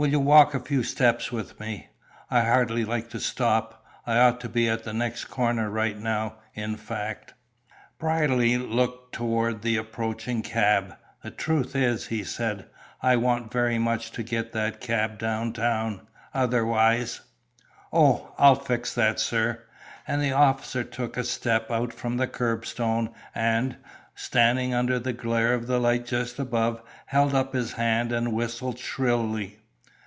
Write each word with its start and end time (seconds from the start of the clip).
Will 0.00 0.10
you 0.10 0.20
walk 0.20 0.54
a 0.54 0.60
few 0.60 0.84
steps 0.84 1.32
with 1.32 1.58
me? 1.58 1.88
I 2.30 2.42
hardly 2.42 2.84
like 2.84 3.10
to 3.10 3.18
stop; 3.18 3.84
I 4.06 4.16
ought 4.18 4.40
to 4.42 4.48
be 4.48 4.68
at 4.68 4.84
the 4.84 4.92
next 4.92 5.24
corner 5.24 5.68
right 5.68 5.98
now, 5.98 6.36
in 6.54 6.76
fact." 6.76 7.34
Brierly 7.98 8.58
looked 8.58 9.12
toward 9.12 9.62
the 9.62 9.76
approaching 9.76 10.42
cab. 10.42 10.94
"The 11.24 11.32
truth 11.32 11.74
is," 11.74 12.06
he 12.06 12.22
said, 12.22 12.66
"I 13.02 13.16
want 13.16 13.52
very 13.52 13.76
much 13.80 14.12
to 14.12 14.22
get 14.22 14.52
that 14.52 14.80
cab 14.80 15.18
down 15.18 15.52
town; 15.52 16.06
otherwise" 16.32 17.20
"Oh, 17.92 18.34
I'll 18.38 18.54
fix 18.54 18.94
that, 18.94 19.18
sir." 19.18 19.64
And 20.06 20.22
the 20.22 20.30
officer 20.30 20.84
took 20.84 21.16
a 21.16 21.24
step 21.24 21.72
out 21.72 21.92
from 21.92 22.18
the 22.18 22.28
curbstone 22.28 23.12
and, 23.34 23.78
standing 24.14 24.72
under 24.72 25.00
the 25.00 25.12
glare 25.12 25.54
of 25.54 25.66
the 25.66 25.80
light 25.80 26.06
just 26.06 26.38
above, 26.38 26.80
held 27.06 27.34
up 27.34 27.52
his 27.52 27.72
hand, 27.72 28.12
and 28.12 28.32
whistled 28.32 28.78
shrilly. 28.78 29.56